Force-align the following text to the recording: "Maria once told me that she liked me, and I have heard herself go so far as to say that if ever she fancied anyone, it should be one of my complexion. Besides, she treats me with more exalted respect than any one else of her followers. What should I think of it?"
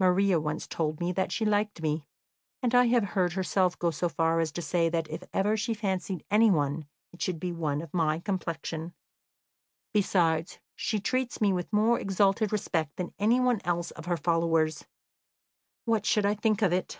"Maria 0.00 0.40
once 0.40 0.66
told 0.66 1.00
me 1.00 1.12
that 1.12 1.30
she 1.30 1.44
liked 1.44 1.82
me, 1.82 2.08
and 2.62 2.74
I 2.74 2.86
have 2.86 3.04
heard 3.10 3.34
herself 3.34 3.78
go 3.78 3.90
so 3.90 4.08
far 4.08 4.40
as 4.40 4.50
to 4.52 4.62
say 4.62 4.88
that 4.88 5.06
if 5.10 5.22
ever 5.34 5.54
she 5.54 5.74
fancied 5.74 6.24
anyone, 6.30 6.86
it 7.12 7.20
should 7.20 7.38
be 7.38 7.52
one 7.52 7.82
of 7.82 7.92
my 7.92 8.18
complexion. 8.20 8.94
Besides, 9.92 10.60
she 10.76 10.98
treats 10.98 11.42
me 11.42 11.52
with 11.52 11.70
more 11.74 12.00
exalted 12.00 12.52
respect 12.52 12.96
than 12.96 13.12
any 13.18 13.38
one 13.38 13.60
else 13.64 13.90
of 13.90 14.06
her 14.06 14.16
followers. 14.16 14.86
What 15.84 16.06
should 16.06 16.24
I 16.24 16.36
think 16.36 16.62
of 16.62 16.72
it?" 16.72 16.98